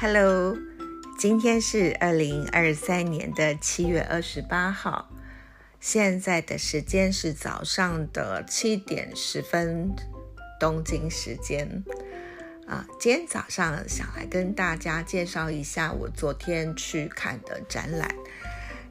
[0.00, 0.56] Hello，
[1.18, 5.08] 今天是二零二三年的七月二十八号，
[5.80, 9.92] 现在的时间是早上的七点十分，
[10.60, 11.82] 东京时间。
[12.68, 18.08] 啊，今天早上想来跟大家介绍一下我昨天去看的展览。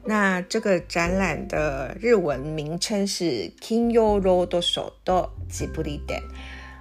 [0.04, 6.20] 那这个展览的日文名称是 Kinyo Road Show 的吉卜力展。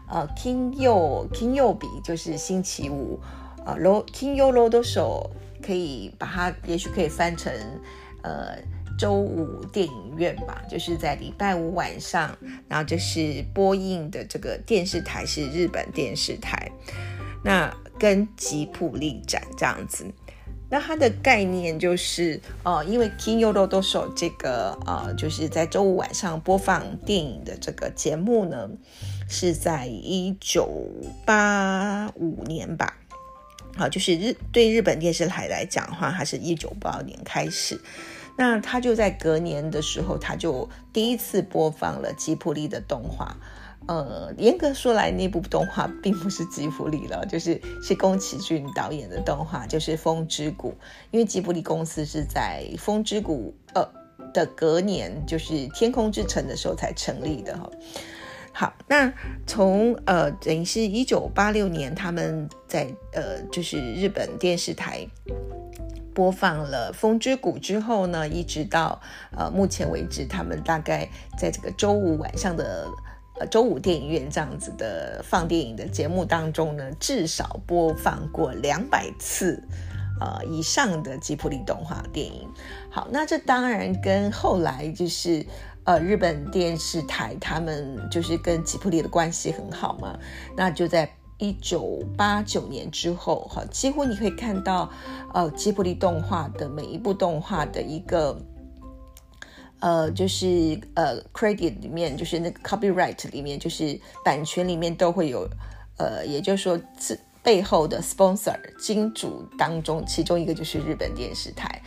[0.10, 3.22] 呃，Kinyo Kinyo 比就是星期五。
[3.68, 5.30] 呃，Ro Kinyo Road Show
[5.62, 7.52] 可以把它也许可以翻成
[8.24, 8.58] 呃
[8.98, 12.34] 周五电影院吧，就是在礼拜五晚上，
[12.70, 16.72] 然后就是播映的这个电视台是日本电视台，
[17.44, 20.06] 那跟吉普力展这样子，
[20.70, 28.70] 那它的概念就是呃，因为 Kinyo Road Show 这个呃，就是在周五晚上播放电影的这个节目呢，
[29.28, 30.88] 是在一九
[31.26, 32.98] 八五年吧，
[33.78, 37.80] 好，就是日对日本电视台来讲的话，它是一九八二年开始。
[38.40, 43.36] 那他就在隔年的时候，他就第一次播放了吉卜力的动画。
[43.88, 50.70] 呃，严格说来，那部动画并不是吉卜力了，就是是宫崎骏导演的动画，就是《风之谷》。
[51.10, 53.90] 因为吉卜力公司是在《风之谷》呃
[54.34, 57.68] 的隔年，就是《天空之城》的时候才成立的哈。
[58.60, 59.14] 好，那
[59.46, 65.08] 从呃等于是一九八六年，他们在呃就是日本电视台。
[66.16, 69.00] 播放了《风之谷》之后呢，一直到
[69.38, 71.08] 呃目前为止，他们大概
[71.38, 72.88] 在这个周五晚上的
[73.40, 79.62] 呃周五电影院这样子的放电影的节目当中呢，至少播放过两百次
[80.20, 82.50] 呃以上的吉卜力动画电影。
[82.90, 85.46] 好，那这当然跟后来就是
[85.88, 90.16] 呃日本电视台他们就是跟吉卜力的关系很好嘛，
[90.56, 91.10] 那就在。
[91.40, 94.90] 一九八九年之后，哈，几乎你可以看到，
[95.36, 98.36] 呃，吉卜力动画的每一部动画的一个，
[99.80, 100.48] 呃，就是
[100.96, 105.48] 呃，credit 里面，就是那个 copyright 里面，就是版权里面都会有，
[106.00, 111.84] 呃，也就是说，这背后的 sponsor 金主当中，其中一个就是日本电视台。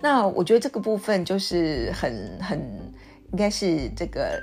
[0.00, 2.93] 那我觉得这个部分就是很很，
[3.34, 4.40] 应该是这个，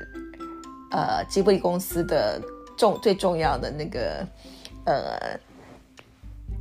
[0.91, 2.41] 呃，吉卜力公司的。
[2.77, 4.25] 重最重要的那个
[4.85, 5.39] 呃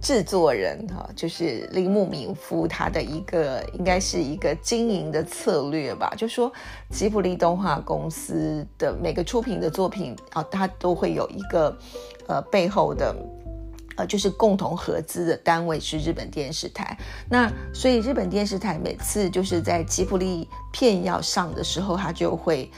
[0.02, 6.52] 制作人哈，就是铃木敏夫，他的一个应该是一个经营的策略吧，就说
[6.90, 11.74] 吉卜力动画公司的每个出品的作品啊，它都会有一个
[12.26, 13.16] 呃背后的。
[13.96, 16.96] 呃就是共同合资的单位是日本电视台，
[17.28, 22.70] 那所以日本电视台每次就是在吉卜力片要上的时候，他就会，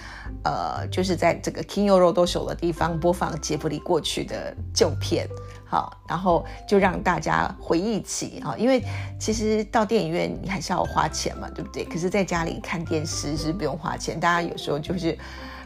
[0.43, 5.29] 呃，就是在这个 Kinyo Road Show 的地方播放吉卜力过去的旧片，
[5.65, 8.83] 好，然后就让大家回忆起啊，因为
[9.21, 11.85] 其实到电影院你还是要花钱嘛，对不对？
[11.85, 15.17] 可是在家里看电视是不用花钱，大家有时候就是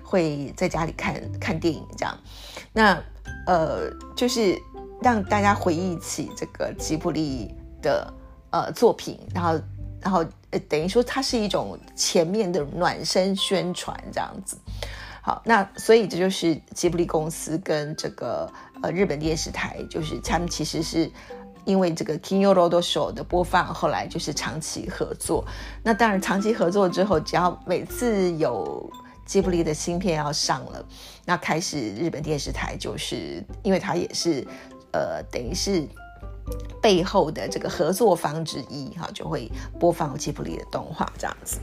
[0.03, 2.19] 会在家里看看电影这样，
[2.73, 3.03] 那
[3.47, 4.59] 呃就是。
[5.03, 8.13] 让大家回忆起这个吉卜力的
[8.51, 9.61] 呃作品，然后
[10.01, 14.57] 然后呃等于说它是一种前面的暖身宣传这样子。
[15.21, 18.51] 好，那所以这就是吉卜力公司跟这个
[18.83, 21.11] 呃日本电视台，就是他们其实是
[21.65, 25.45] 因为这个 Kinyo Road Show 的播放，后来就是长期合作。
[25.83, 28.89] 那当然长期合作之后，只要每次有
[29.27, 30.87] 吉卜力的新片要上了，
[31.25, 34.47] 那开始日本电视台就是因为它也是。
[34.97, 35.87] 呃，等于是
[36.81, 41.59] 背后的这个合作方之一哈，就会播放吉卜力的动画这样子。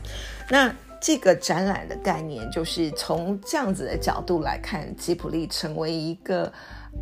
[0.48, 6.52] 那这个展览的概念，就是从这样子的角度来看，吉卜力成为一个。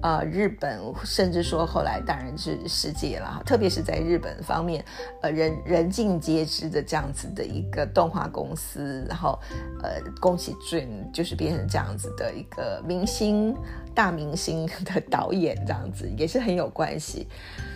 [0.00, 4.84] 呃，日本甚至说后来当然是世界了，特别是在日本方面，
[5.20, 9.38] 呃，人人尽皆知的这样子的一个动画公司，然后
[9.80, 13.56] 呃，宫崎骏就是变成这样子的一个明星
[13.94, 17.28] 大明星的导演，这样子也是很有关系。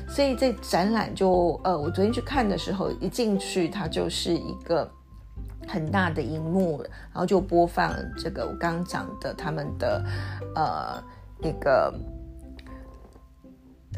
[0.08, 4.90] 所以这展览就呃，我昨天去看的时候，一进去它就是一个
[5.68, 6.82] 很大的荧幕，
[7.12, 10.04] 然后就播放这个我刚刚讲的他们的
[10.56, 11.00] 呃。
[11.38, 11.92] 那个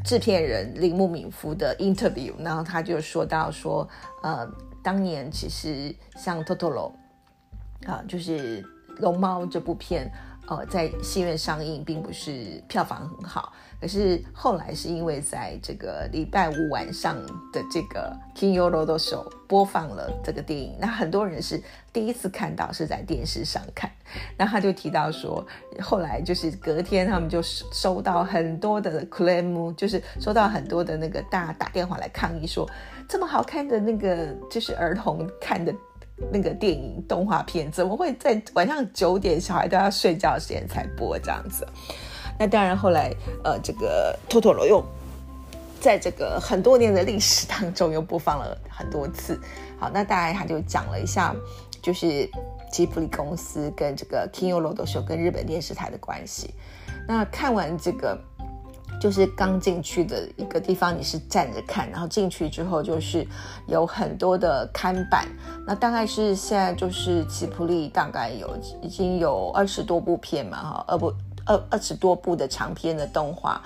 [0.05, 3.89] 制片人铃木敏夫的 interview，然后他就说到说，
[4.23, 4.49] 呃，
[4.83, 6.93] 当年其实像《Totoro》
[7.91, 8.65] 啊，就是
[8.99, 10.11] 龙猫这部片，
[10.49, 17.15] 呃，在戏院上映并不是票房很好，可是后来是因为在这个礼拜五晚上
[17.53, 21.63] 的这个 King Yolo 的时候播放了这个电影，那很多人是
[21.93, 23.91] 第一次看到是在电视上看，
[24.39, 25.47] 那他就提到说，
[25.83, 32.67] 后来就是隔天他们就收到很多的 claim，就是收到很多的那个大打电话来抗议说，
[33.07, 35.75] 这么好看的那个就是儿童看的。
[36.33, 41.67] 那个电影动画片怎么会在晚上九点小孩都要睡觉时间才播这样子？
[42.39, 43.13] 那当然后来
[43.43, 44.85] 呃，这个托托罗又
[45.81, 49.41] 在这个很多年的历史当中又播放了很多次。
[49.79, 51.35] 好，那大概他就讲了一下，
[51.81, 52.29] 就是
[52.71, 56.55] 吉卜力公司跟这个 Kingo Road Show 跟日本电视台的关系。
[57.07, 58.19] 那看完这个。
[59.01, 63.27] 就是刚进去的一个地方，你是站着看，然后进去之后就是
[63.67, 65.29] 有很多的看板。
[65.67, 71.13] 那大概是现在就是吉普力大概有已经有二十多部片嘛，哈，二部
[71.47, 73.63] 二二十多部的长篇的动画。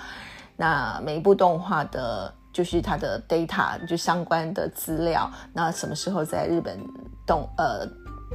[0.55, 6.79] 那每一部动画的，就是它的 data 就相关的资料，那什么时候在日本
[7.25, 7.87] 动呃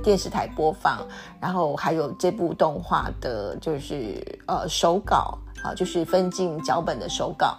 [0.02, 1.06] 电视台播放，
[1.40, 5.38] 然后还有这部动画的就是呃手稿。
[5.62, 7.56] 啊，就是分镜脚本的手稿，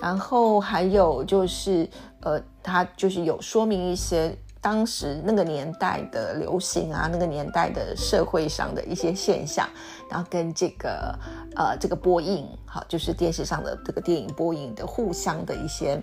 [0.00, 1.88] 然后还有就是，
[2.22, 9.66] 呃，它就是有说明一些当时那个年代的流行啊，那个年代的社会上的一些现象，
[10.10, 11.18] 然后跟这个
[11.56, 15.98] 呃这个播映，好，就是电视上的这个电影播映的互相的一些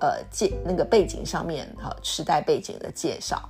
[0.00, 3.40] 呃介那个背景上面，哈，时代背景的介绍。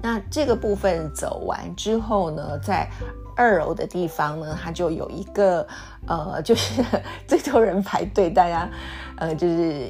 [0.00, 2.88] 那这个部分走完之后呢，在
[3.38, 5.64] 二楼的地方呢，它就有一个
[6.08, 6.82] 呃， 就是
[7.24, 8.68] 最多人排队，大家
[9.16, 9.88] 呃，就是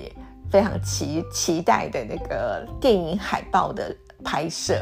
[0.51, 4.75] 非常期期待的那个电影海报的拍摄。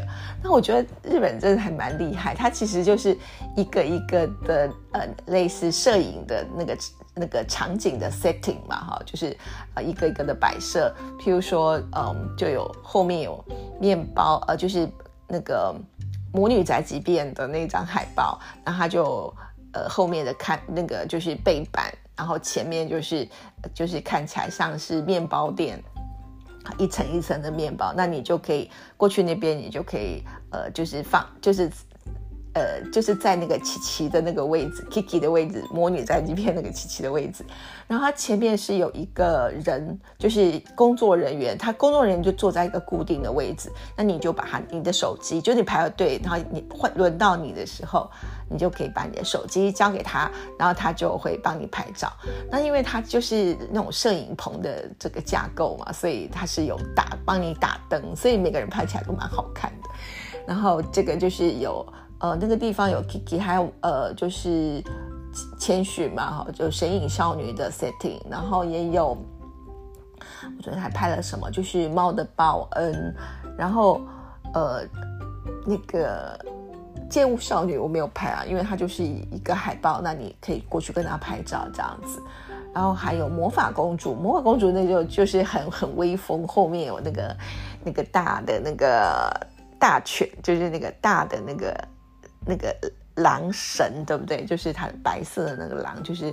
[0.42, 3.16] 那我觉得日本真的还蛮厉害，它其实就是
[3.56, 6.78] 一个一个的呃，类似摄影的那个
[7.14, 9.36] 那个场景的 setting 嘛，哈，就是
[9.74, 10.92] 呃一个一个的摆设。
[11.20, 13.44] 譬如说，嗯，就有后面有
[13.78, 14.90] 面包，呃，就是。
[15.28, 15.74] 那个
[16.32, 19.34] 魔女宅急便的那张海报，然后他就
[19.73, 23.28] 呃后面的看那个就是背板，然后前面就是
[23.75, 25.82] 就是看起来像是面包店，
[26.78, 31.70] 一层一层的面包，那你就可以过去那边，你就可以呃就是放就是。
[32.56, 37.44] 呃，就是在那个琪琪的那个位置，Kiki 的位置，魔女在那边那个琪琪的位置，
[37.86, 48.10] 然后它前面是有一个人，就是工作人员，他工作人员就坐在一个固定的位置，那你就把他你的手机，就你排了队，然后你换轮到你的时候，
[48.48, 52.10] 你就可以把你的手机交给他，然后他就会帮你拍照。
[52.50, 59.90] 那因为他就是那种摄影棚的这个架构嘛，所以他是有打帮你打灯，所以每个人拍起来都蛮好看的。
[60.46, 61.86] 然后这个就是有。
[62.18, 64.82] 呃，那个地方有 Kiki，还有呃，就是
[65.58, 69.18] 千寻嘛，哈，就神隐少女的 setting，然后也有，
[70.56, 73.14] 我觉得还拍了什么，就是猫的报恩，
[73.58, 74.00] 然后
[74.54, 74.80] 呃，
[75.66, 76.38] 那个
[77.10, 82.22] 剑舞少女我没有拍啊，因为它就是一个海报，那你可以过去跟她拍照这样子，
[82.72, 87.36] 然后还有魔法公主，魔法公主那就就是很很威风，后面有那个
[87.84, 89.30] 那个大的那个
[89.78, 91.76] 大犬，就是那个大的那个。
[92.46, 92.75] 那个
[93.16, 94.44] 狼神对不对？
[94.44, 96.32] 就是他白色的那个狼，就是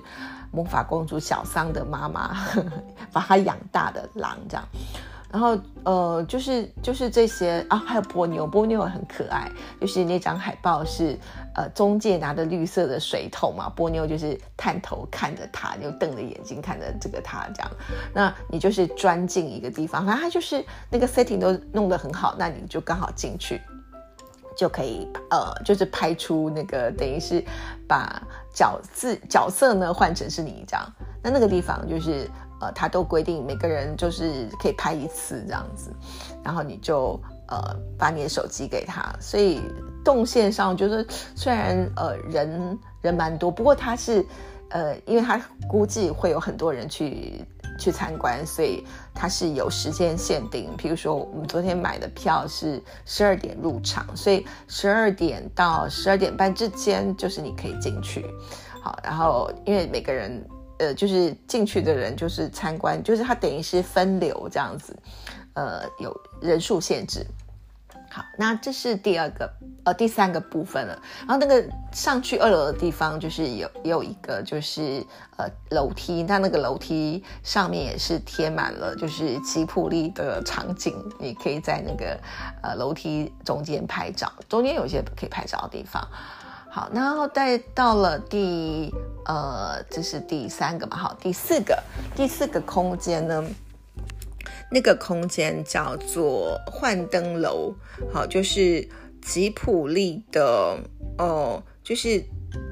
[0.51, 2.35] 魔法公主小桑的妈妈
[3.11, 4.65] 把他养大的狼这样。
[5.31, 9.49] 然后呃，就是就是这些啊，还有波妞，波妞很可爱。
[9.81, 11.17] 就是那张海报是
[11.55, 17.71] 呃中介拿着绿色的水桶嘛，波妞就是探头看着他，就瞪着眼睛看着这个他这样。
[18.13, 23.59] 那你就是钻进一个地方，反正他就是那个 setting 都弄得很好，那你就刚好进去。
[24.63, 27.43] 就可以呃，就是拍出那个等于是
[27.85, 30.89] 把角色角色呢换成是你这样，
[31.21, 32.29] 那那个地方就是
[32.61, 35.91] 呃，他都规定每个人就是可以拍一次这样子，
[36.41, 39.61] 然后你就呃把你的手机给他，所以
[40.01, 41.05] 动线上就是
[41.35, 44.25] 虽然呃人人蛮多，不过他是
[44.69, 47.45] 呃，因为他估计会有很多人去。
[47.83, 50.69] 去参观，所以它是有时间限定。
[50.77, 58.25] 比如说，我们昨天买的票是十二点入场，所以十二点到十二点半之间就是你可以进去。
[58.81, 60.47] 好，然后因为每个人，
[60.79, 64.97] 呃，就是进去的人就是参观，就是它等于是分流这样子，
[65.55, 67.25] 呃，有人数限制。
[68.13, 69.51] 好，那这是第二个，
[69.85, 71.01] 呃，第三个部分了。
[71.21, 75.03] 然后那个上去二楼的地方，就是有有一个就是
[75.35, 82.15] 呃楼梯，那那个楼梯上面也是贴满了就是吉普力的场景，你可以在那个
[82.61, 86.07] 呃楼梯中间拍照，中间有些可以拍照的地方。
[86.69, 88.93] 好，然后再到了第
[89.25, 91.81] 呃，这是第三个嘛，好，第四个，
[92.15, 93.43] 第四个空间呢，
[94.73, 97.75] 那个空间叫做幻灯楼，
[98.11, 98.87] 好，就是
[99.21, 100.79] 吉普力的
[101.19, 102.23] 哦，就是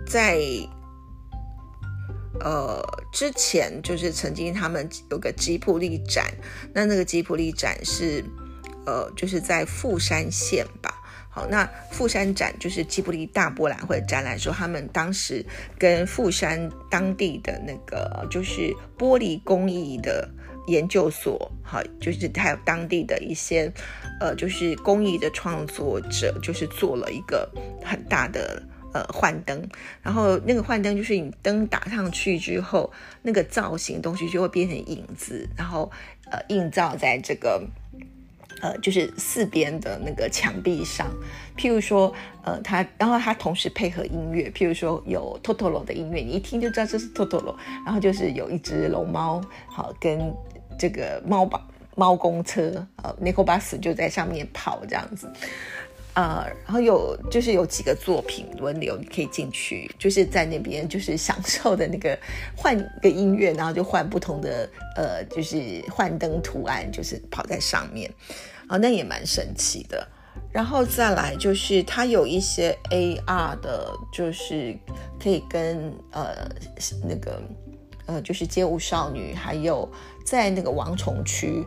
[0.08, 0.39] 在
[2.39, 6.25] 呃之前，就是曾经他们有个吉普力展，
[6.74, 8.25] 那那个吉普力展是
[8.88, 10.98] 呃，就是在富山县吧。
[11.34, 15.46] 好，那富山展就是吉卜力大博览会展览，说他们当时
[15.79, 20.29] 跟富山当地的那个就是玻璃工艺的
[20.68, 23.72] 研究所，好，就是还有当地的一些
[24.20, 27.50] 呃，就是工艺的创作者，就是做了一个
[27.84, 28.62] 很大的
[28.94, 29.68] 呃幻灯，
[30.01, 32.91] 然后那个幻灯就是你灯打上去之后，
[33.22, 35.91] 那个造型东西就会变成影子，然后
[36.30, 37.68] 呃映照在这个。
[38.62, 41.10] 呃，就是四边的那个墙壁上，
[41.58, 42.13] 譬如说，
[42.44, 50.32] 呃，它，然后它同时配合音乐，譬如说有 Totoro 的音乐，你一听就知道这是 Totoro，然后就是有一只龙猫，好，跟
[50.78, 55.32] 这个猫吧猫公车，呃，Nico Bus 就在上面跑这样子。
[56.13, 62.20] 呃，然后有就是有几个作品轮流，你可以进去，就是在那边就是享受的那个
[62.54, 68.12] 换个音乐，然后就换不同的呃，就是幻灯图案，就是跑在上面，
[68.68, 70.06] 啊，那也蛮神奇的。
[70.51, 74.78] 然后再来就是它有一些 AR 的，就是
[75.18, 76.46] 可以跟呃
[77.08, 77.42] 那个
[78.05, 79.89] 呃就是街舞少女，还有
[80.25, 81.65] 在那个王虫区。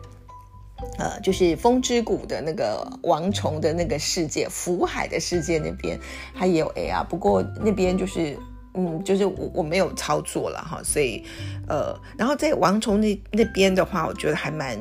[0.97, 5.97] 呃，就是风之谷的那个王虫的那个世界，福海的世界那边，
[6.37, 8.37] 它也有 AR，不过那边就是，
[8.73, 11.23] 嗯，就是我我没有操作了哈，所以，
[11.69, 14.77] 呃，然后在王虫那那边的话，我觉得还蛮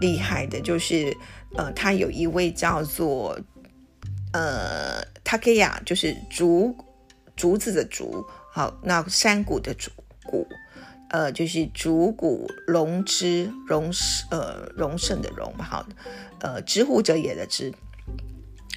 [0.00, 1.14] 厉害的，就是，
[1.54, 3.38] 呃，他有一位叫做，
[4.32, 6.74] 呃，Takeya，就是竹
[7.36, 9.90] 竹子的竹，好，那山谷的竹
[10.24, 10.46] 谷。
[11.08, 13.92] 呃，就是竹谷龙之荣
[14.30, 15.86] 呃荣盛的荣，好，
[16.40, 17.72] 呃，知乎者也的知，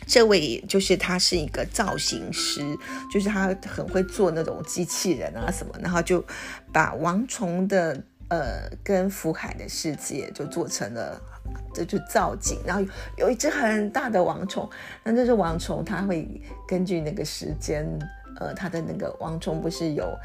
[0.06, 2.62] 这位就是他是一个造型师，
[3.12, 6.24] 就是他很会做那种机器人啊什么，然后就
[6.72, 11.20] 把王虫的呃跟福海的世界就做成了，
[11.74, 12.86] 这就造景，然后
[13.18, 14.70] 有一只很大的王虫，
[15.04, 17.88] 那这只王虫它会根据那个时间，
[18.40, 20.16] 呃，它的那个王虫不是有。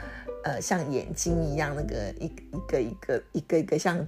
[0.44, 3.98] 呃，像眼睛一样，那个一一个一个一个一个像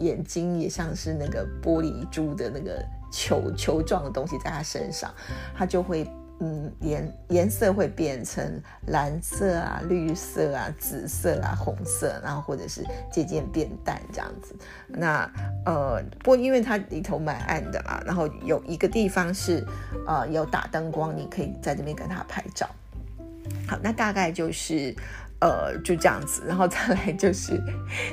[0.00, 5.10] 眼睛，也像是那个玻璃珠的那个球球状的东西，在它身上，
[5.56, 6.06] 它就会
[6.40, 14.54] 嗯颜颜色会变成蓝色啊、绿色啊、紫色啊、红色，然后或者是渐渐变淡这样子。
[14.88, 15.24] 那
[15.64, 19.66] 呃，不过因为它里头蛮暗的啦，然后有一个地方是
[20.06, 22.68] 呃有打灯光，你可以在这边跟它拍照。
[23.66, 24.94] 好，那大概就是。
[25.40, 27.62] 呃，就这样子，然后再来就是，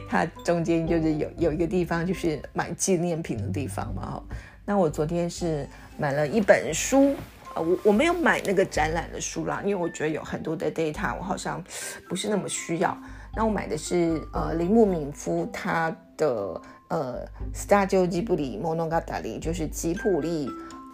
[0.08, 4.24] 它中间就是有有一个地方就是买纪念品的地方嘛哈。
[4.63, 5.67] 那我昨天是
[5.98, 7.15] 买了一本书，
[7.55, 11.63] 呃，我我没有买那个展览的书啦，因为我觉得有很多的 data 我好像
[12.08, 12.96] 不是那么需要。
[13.36, 20.50] 那我买的是呃铃木敏夫他的呃 Studio Ghibli Monogatari，就是吉普力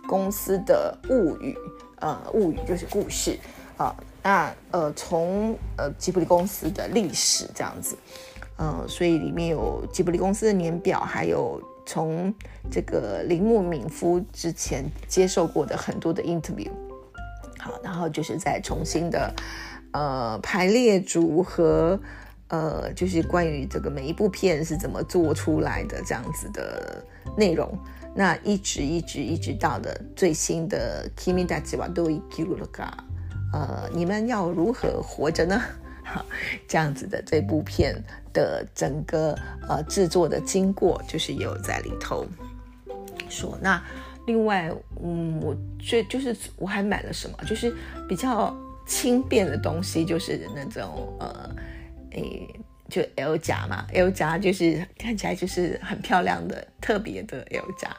[0.07, 1.57] 公司的物语，
[1.99, 3.37] 呃，物语就是故事
[3.77, 3.93] 啊。
[4.23, 7.97] 那呃，从呃吉卜力公司的历史这样子，
[8.59, 12.31] 嗯，所以里面有吉卜力公司的年表，还有从
[12.69, 16.69] 这个铃木敏夫之前接受过的很多的 interview，
[17.57, 19.33] 好，然后就是再重新的
[19.91, 21.99] 呃排列组合，
[22.49, 27.03] 呃，就是关于这个每一部片是怎么做出来的这样子的
[27.35, 27.75] 内容，
[28.15, 32.91] 那一直一直一直到的最新的 Kimi da Jiwa Doi Kiruka。
[33.53, 35.61] 呃，你们要如何活着呢？
[36.03, 36.25] 好，
[36.67, 37.95] 这样子的这部片
[38.33, 42.25] 的整个呃制作的经过，就是有在里头
[43.29, 43.57] 说。
[43.61, 43.81] 那
[44.27, 44.69] 另外，
[45.01, 47.37] 嗯，我最就是我还买了什么？
[47.45, 47.73] 就是
[48.09, 48.53] 比较
[48.85, 51.49] 轻便的东西，就是那种呃，
[52.11, 52.47] 诶，
[52.89, 57.89] 就 L 夹嘛，L 夹就是看起来就是很漂亮的特别的 L 夹。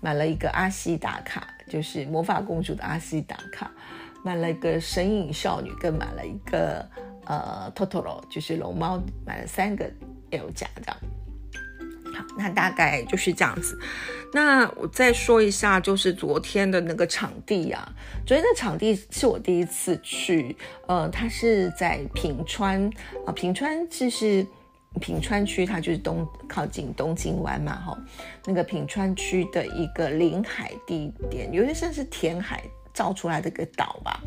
[0.00, 3.70] 买了一个阿西达卡，就是魔法公主的阿西达卡。
[4.24, 6.86] 买了一个神隐少女，更买了一个
[7.26, 9.90] 呃 Totoro，就是龙猫，买了三个
[10.30, 10.96] L 夹这样。
[12.12, 13.78] 好，那大概就是这样子。
[14.32, 17.88] 那我再说一下，就是昨天的那个场地啊，
[18.26, 22.90] 昨天的场地是我第一次去，呃，它是在平川
[23.26, 24.44] 啊，平川就是
[25.00, 27.98] 平川区，它就是东靠近东京湾嘛，哈，
[28.44, 32.62] 那个平川区的一个临海地点，有点像是填海。
[32.92, 34.20] 造出来的一个岛吧，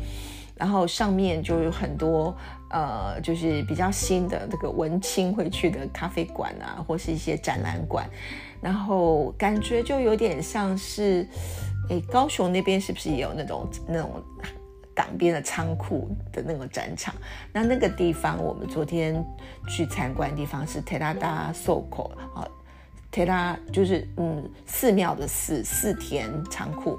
[0.56, 2.36] 然后上面就有很多
[2.70, 8.08] 呃，就是比较新的这个文青会去的咖啡馆啊，或是一些展览馆，
[8.60, 11.28] 然后感觉就有点像是，
[11.88, 14.22] 诶，高雄那边是不是也有那种那种
[14.94, 17.14] 港边的仓库的那个展场？
[17.52, 19.24] 那那个地方我们昨天
[19.68, 22.48] 去参观的地方是 Terada Soko 啊
[23.12, 26.98] ，Terada 就是嗯寺庙的寺寺田仓库。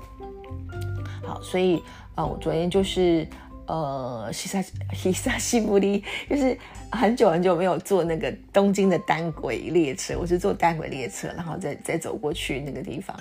[1.25, 1.81] 好，所以
[2.15, 3.27] 呃，我昨天就是
[3.67, 4.61] 呃，西沙
[4.93, 6.55] 西沙西布利，就是
[6.91, 13.17] 很久很久没有坐那个东京的单轨列车，我是坐单轨列车，然后再再走过去那个地方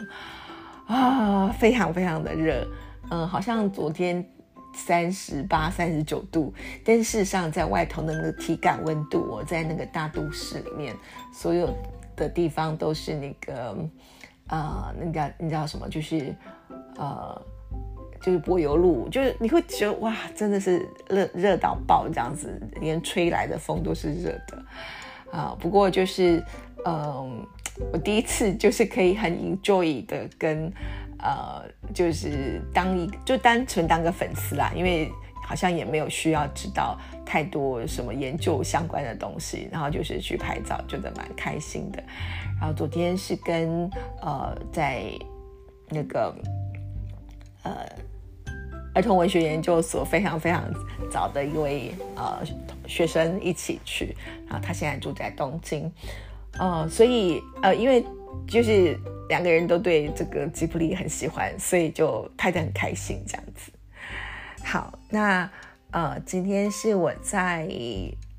[0.86, 2.66] 啊，非常非常的热，
[3.10, 4.22] 嗯，好像昨天
[4.74, 6.52] 三十八、三十九度，
[6.84, 10.94] 但事实上在外头的那个体感温度，我在那个大都市里面，
[11.32, 11.74] 所有
[12.14, 13.76] 的地方都是那个
[14.48, 15.88] 呃，那个你知道什么？
[15.88, 16.36] 就是
[16.96, 17.40] 呃。
[18.24, 24.64] 就是柏油路，就是你会觉得哇，真的是热热到爆这样子，连吹来的风都是热的
[25.30, 25.54] 啊。
[25.60, 26.42] 不过就是，
[26.86, 27.46] 嗯，
[27.92, 30.72] 我第一次就是可以很 enjoy 的跟，
[31.18, 31.62] 呃，
[31.92, 35.12] 就是当一就单纯当个粉丝啦，因为
[35.46, 42.02] 好像也没有需要知道太多什么研究相关的东西，然后就是去拍照，觉得蛮开心的。
[42.58, 43.90] 然后昨天是跟
[44.22, 45.02] 呃在
[45.90, 46.34] 那个
[47.64, 47.86] 呃。
[48.94, 50.64] 儿童文学研究所非常非常
[51.10, 52.40] 早的一位呃
[52.86, 55.90] 学生一起去，然后他现在住在东京，
[56.58, 58.04] 呃，所以呃，因为
[58.46, 58.96] 就是
[59.28, 63.72] 两个人都对这个吉卜力很喜欢，所以就拍得很开心这样子。
[64.62, 65.50] 好，那
[65.90, 67.68] 呃，今天是我在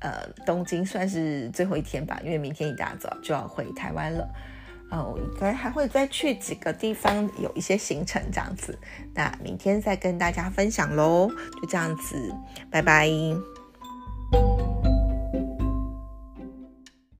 [0.00, 4.26] 呃东京算是最后一天吧，因为明天一大早就要回台湾了。
[4.90, 8.78] 哦，应该还会再去几个地方，有一些行程这样子。
[9.14, 11.28] 那明天再跟大家分享喽，
[11.60, 12.34] 就这样子，
[12.70, 13.10] 拜拜。